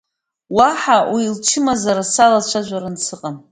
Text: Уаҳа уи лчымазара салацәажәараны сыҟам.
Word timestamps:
Уаҳа 0.55 0.97
уи 1.13 1.25
лчымазара 1.33 2.03
салацәажәараны 2.13 2.99
сыҟам. 3.05 3.35